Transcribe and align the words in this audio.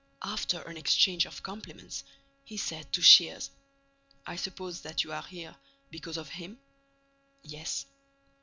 After 0.23 0.63
an 0.63 0.77
exchange 0.77 1.27
of 1.27 1.43
compliments, 1.43 2.03
he 2.43 2.57
said 2.57 2.91
to 2.91 3.03
Shears: 3.03 3.51
"I 4.25 4.35
suppose 4.35 4.81
that 4.81 5.03
you 5.03 5.11
are 5.13 5.21
here—because 5.21 6.17
of 6.17 6.29
'him'?" 6.29 6.57
"Yes." 7.43 7.85